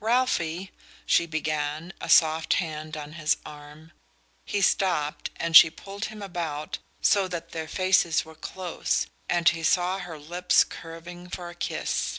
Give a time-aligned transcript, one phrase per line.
[0.00, 0.72] "Ralphie"
[1.06, 3.92] she began, a soft hand on his arm.
[4.44, 9.62] He stopped, and she pulled him about so that their faces were close, and he
[9.62, 12.18] saw her lips curving for a kiss.